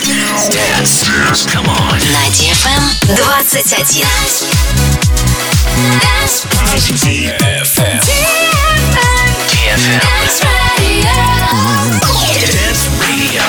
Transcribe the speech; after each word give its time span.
На 0.00 0.40
DFM 0.40 1.36
21. 1.36 2.00
Dance. 6.00 6.46
DFM. 7.04 8.00
DFM. 9.50 10.00
Dance 12.46 12.88
Radio. 12.98 13.44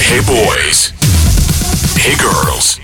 Hey 0.00 0.20
boys. 0.26 0.92
Hey 1.96 2.16
girls. 2.16 2.80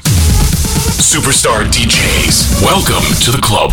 Superstar 1.02 1.64
DJs. 1.66 2.62
Welcome 2.62 3.04
to 3.24 3.30
the 3.32 3.40
club. 3.42 3.72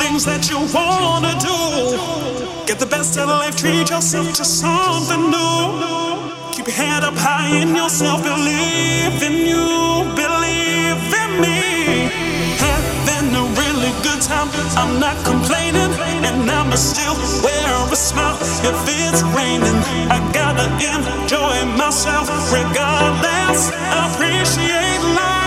Things 0.00 0.24
that 0.24 0.48
you 0.50 0.58
wanna 0.72 1.34
do, 1.50 1.56
get 2.66 2.78
the 2.78 2.86
best 2.86 3.18
out 3.18 3.28
of 3.28 3.38
life, 3.44 3.56
treat 3.56 3.90
yourself 3.90 4.32
to 4.32 4.44
something 4.44 5.24
new. 5.30 5.60
Keep 6.54 6.66
your 6.68 6.76
head 6.82 7.02
up 7.04 7.16
high 7.16 7.50
in 7.62 7.76
yourself, 7.76 8.18
believe 8.22 9.16
in 9.28 9.36
you, 9.50 9.68
believe 10.24 11.04
in 11.22 11.30
me. 11.44 11.60
Having 12.66 13.28
a 13.42 13.44
really 13.60 13.92
good 14.06 14.22
time, 14.30 14.48
I'm 14.80 14.98
not 15.04 15.16
complaining, 15.24 15.92
and 16.26 16.50
I'ma 16.50 16.76
still 16.76 17.16
wear 17.44 17.70
a 17.92 17.96
smile 17.96 18.38
if 18.70 18.78
it's 19.04 19.22
raining. 19.36 19.78
I 20.16 20.18
gotta 20.32 20.66
enjoy 20.92 21.56
myself 21.76 22.26
regardless. 22.52 23.60
Appreciate 24.04 25.02
life, 25.18 25.39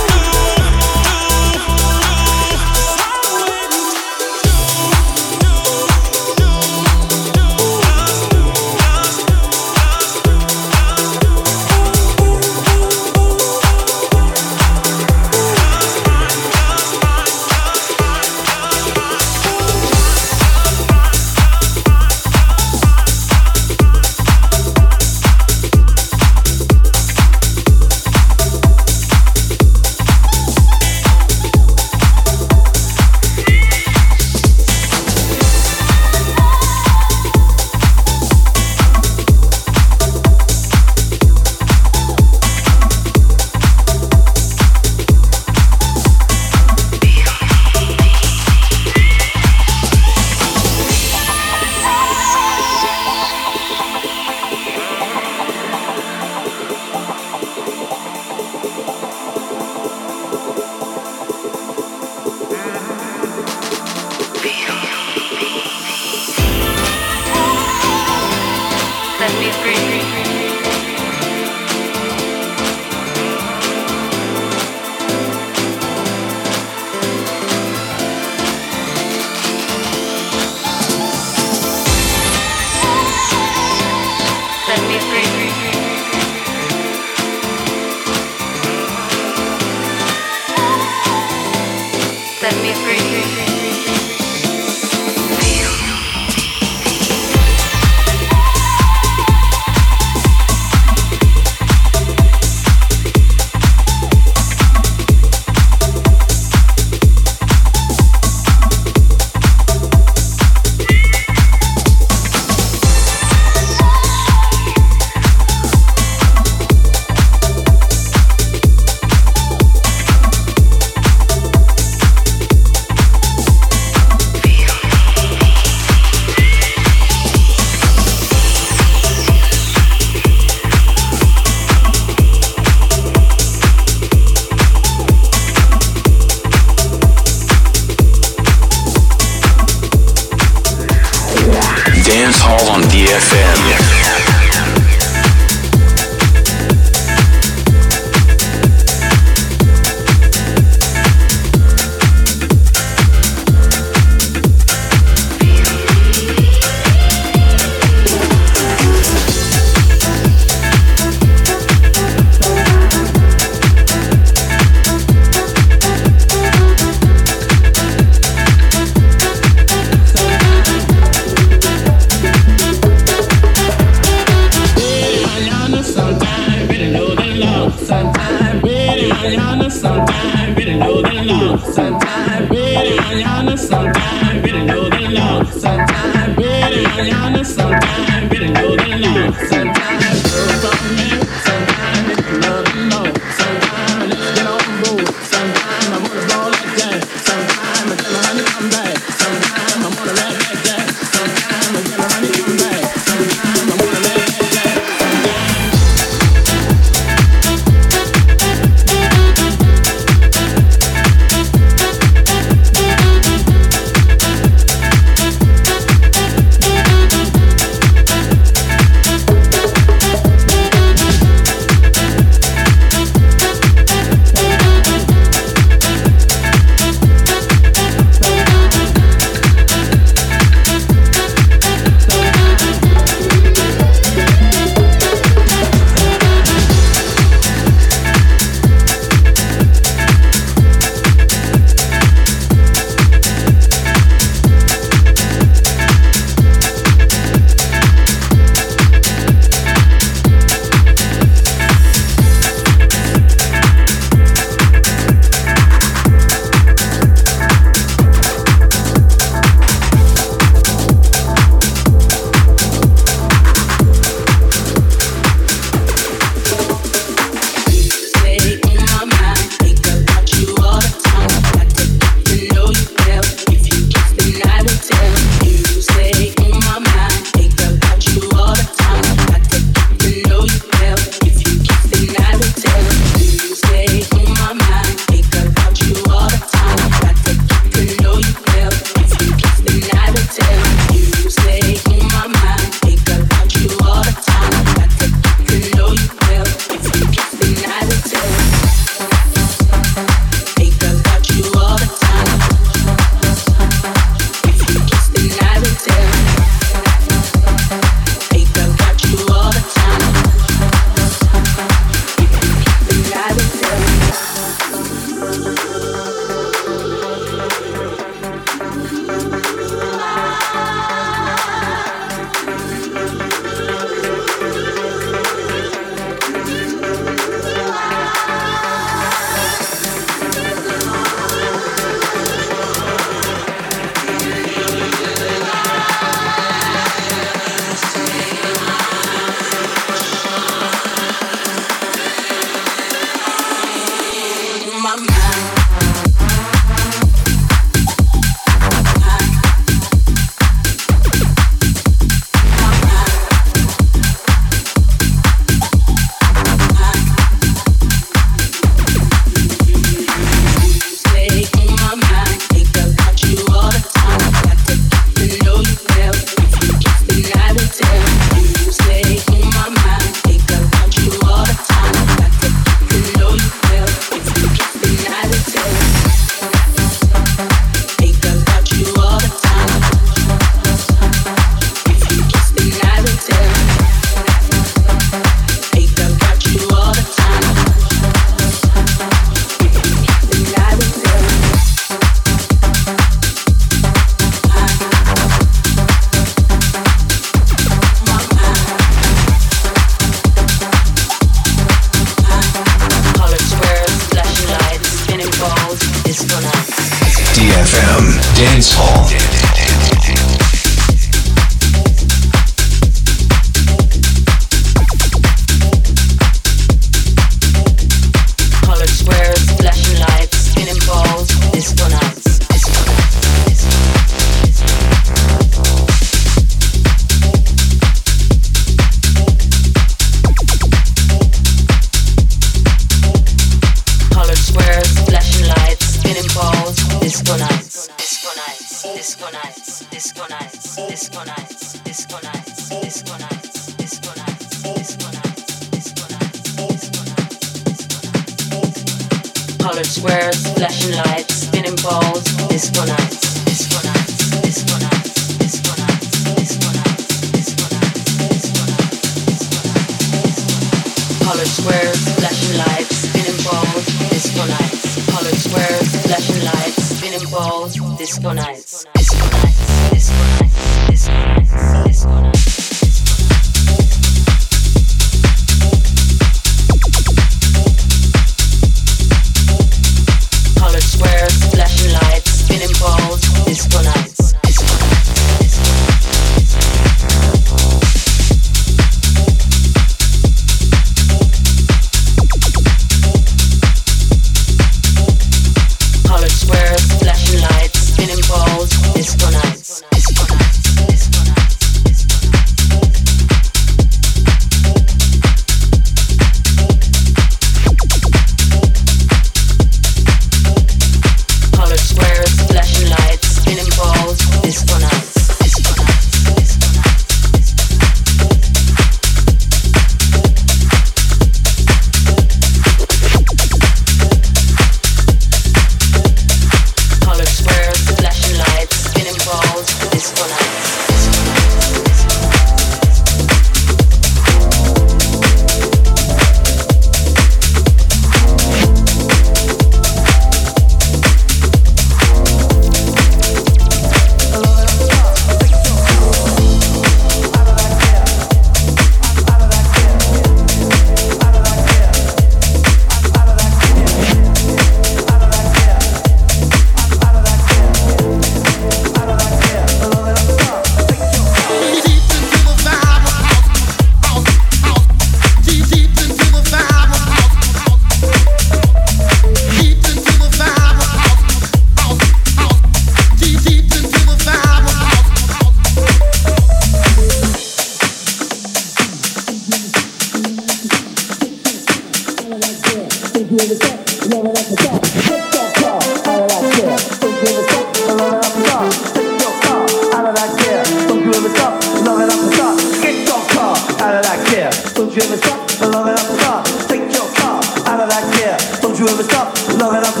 love 599.61 599.75
it 599.75 599.87
up. 599.87 600.00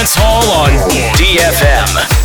Dance 0.00 0.14
Hall 0.14 0.64
on 0.64 0.70
DFM. 1.18 2.19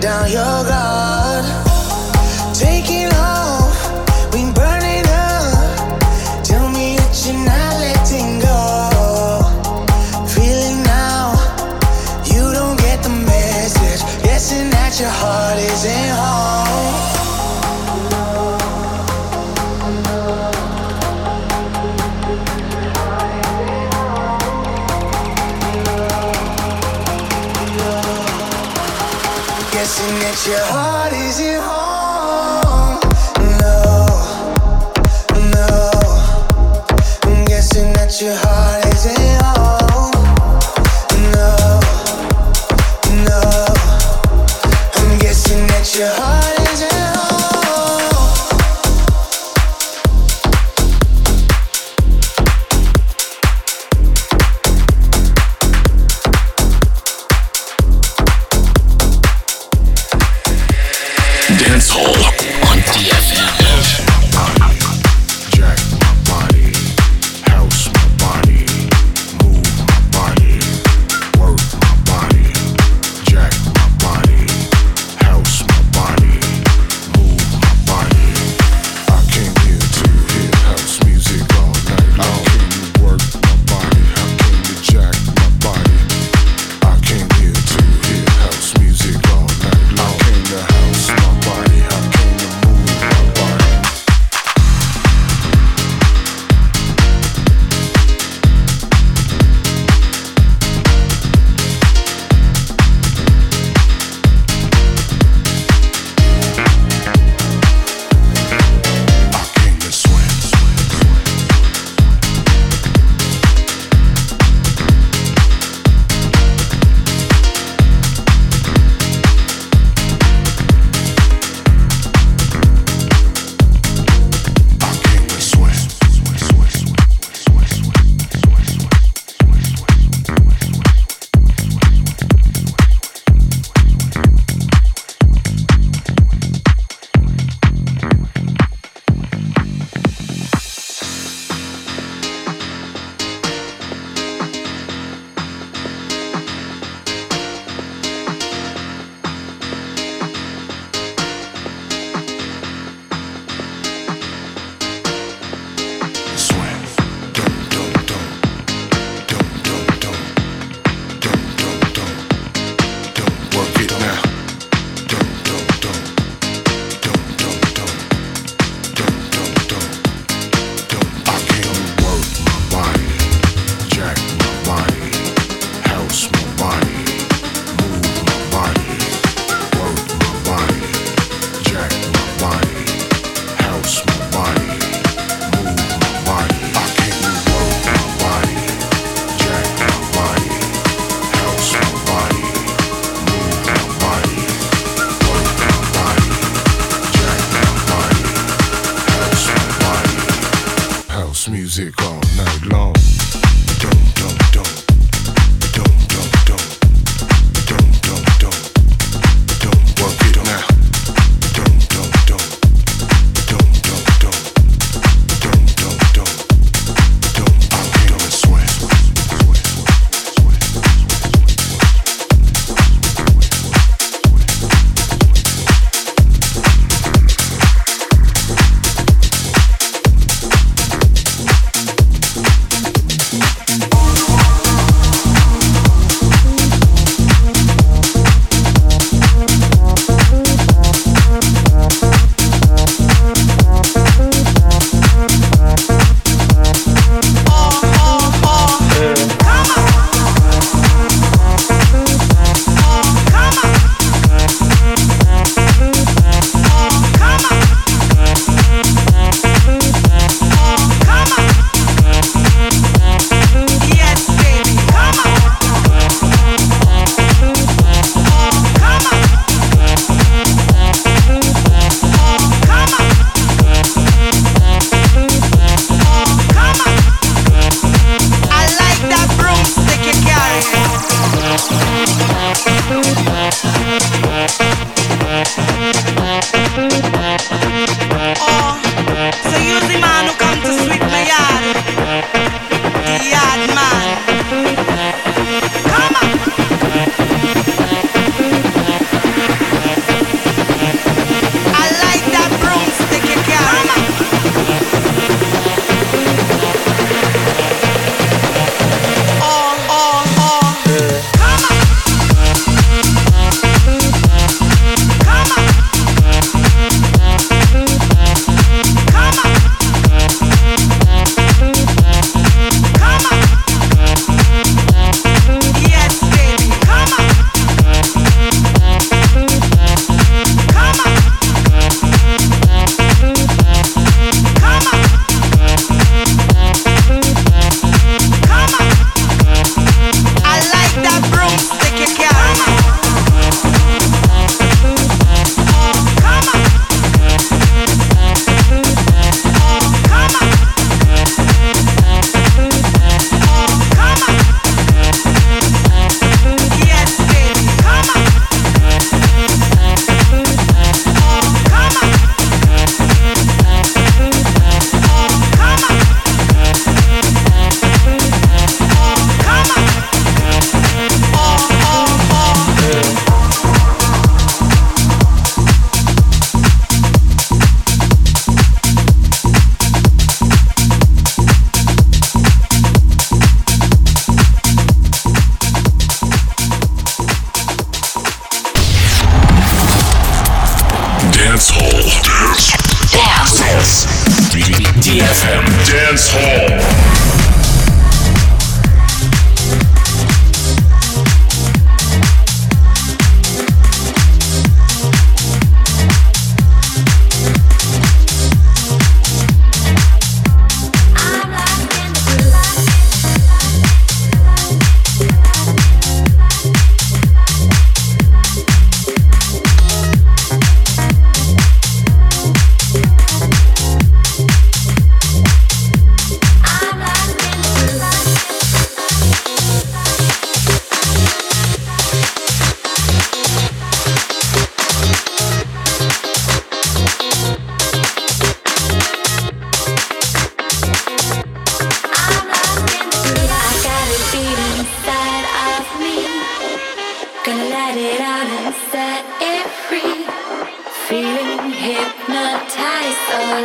Down 0.00 0.30
your 0.30 0.64
guard. 0.64 1.09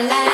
la 0.03 0.24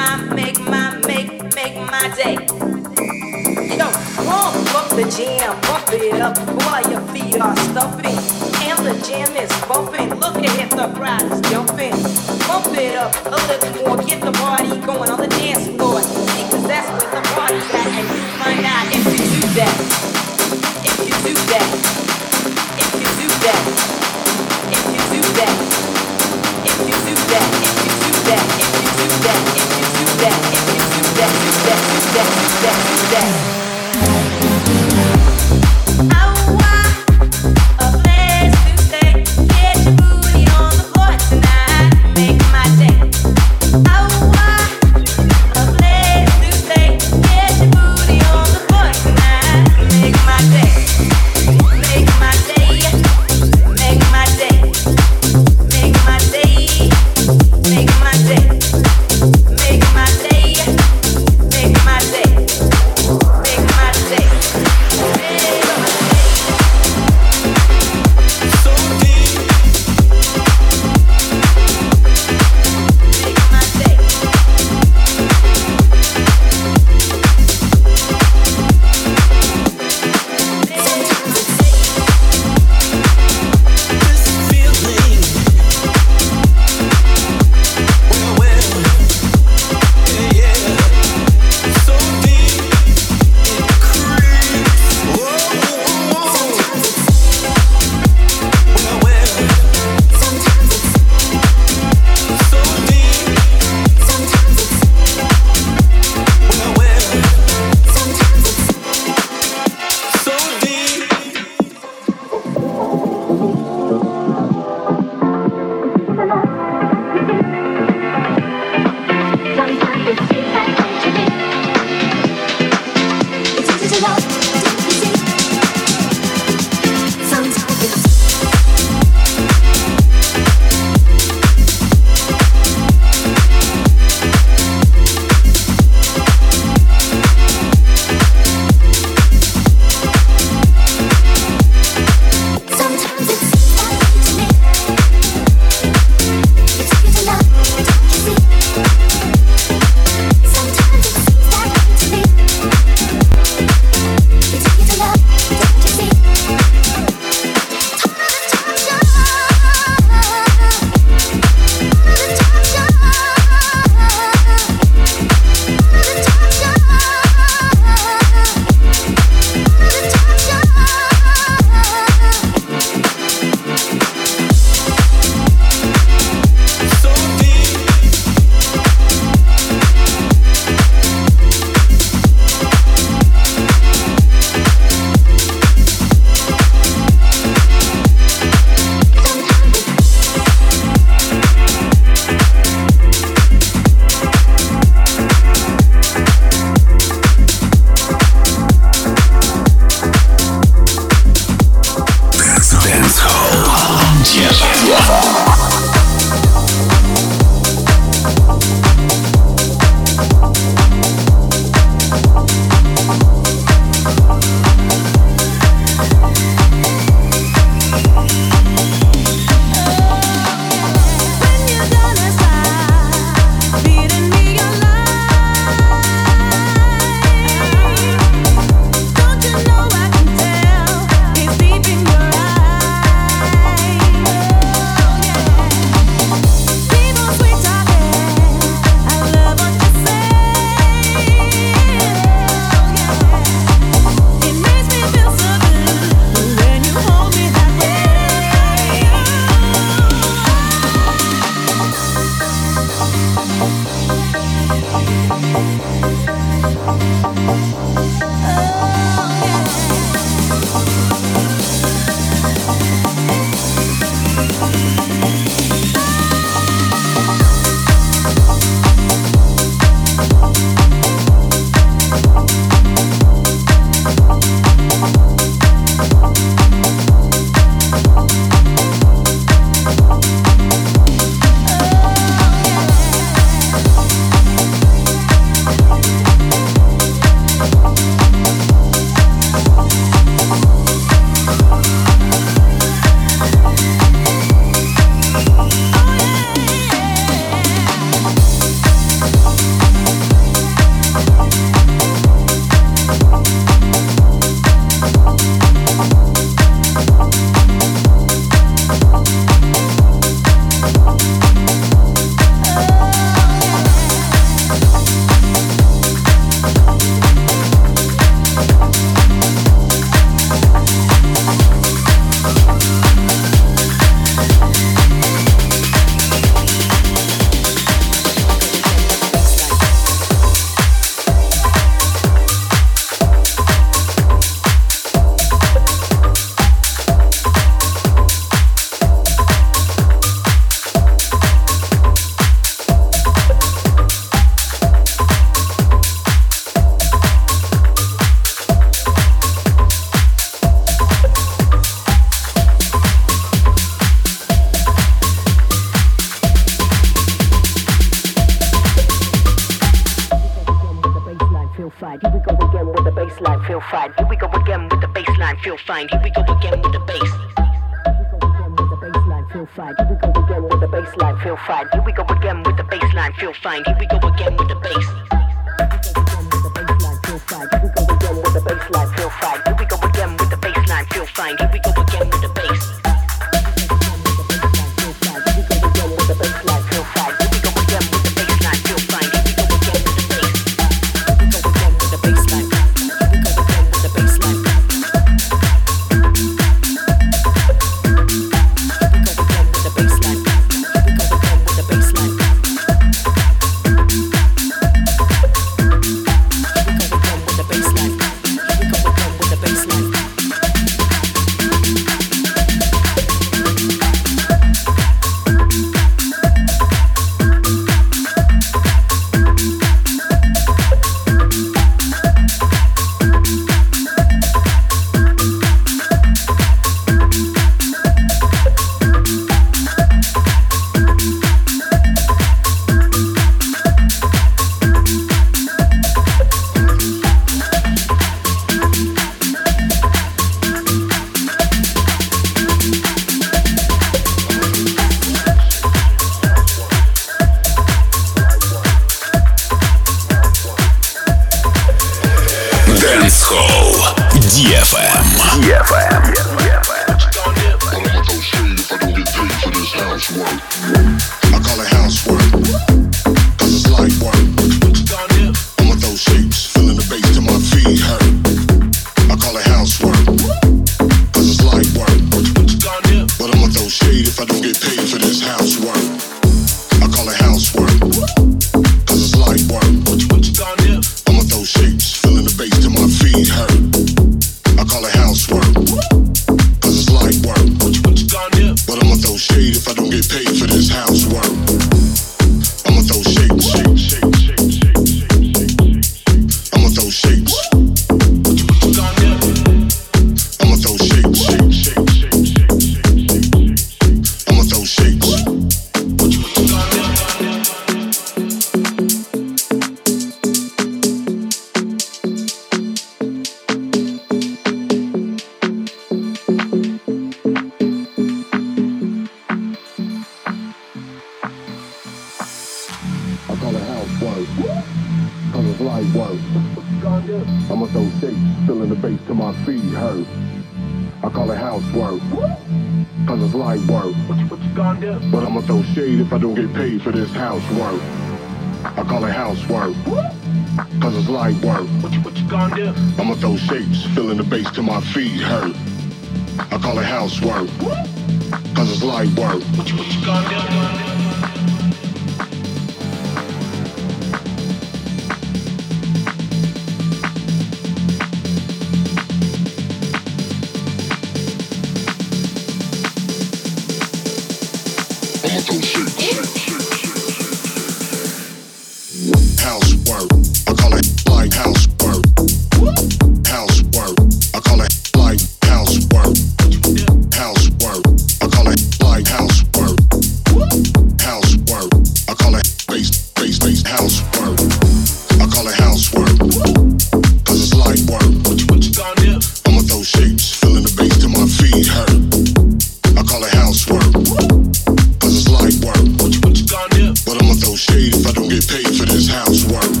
paid 598.65 598.97
for 598.97 599.05
this 599.05 599.29
housework. 599.29 600.00